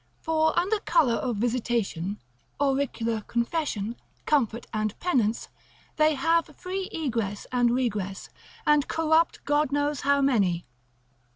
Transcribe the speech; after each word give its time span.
For 0.19 0.57
under 0.57 0.79
colour 0.79 1.13
of 1.13 1.35
visitation, 1.37 2.19
auricular 2.59 3.21
confession, 3.27 3.95
comfort 4.25 4.65
and 4.73 4.99
penance, 4.99 5.47
they 5.97 6.15
have 6.15 6.47
free 6.57 6.89
egress 6.91 7.45
and 7.51 7.69
regress, 7.69 8.29
and 8.65 8.87
corrupt, 8.87 9.45
God 9.45 9.71
knows, 9.71 10.01
how 10.01 10.19
many. 10.19 10.65